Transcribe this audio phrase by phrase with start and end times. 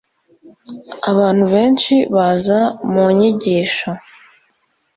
[1.11, 2.59] abantu benshi baza
[2.91, 3.91] mu nyigisho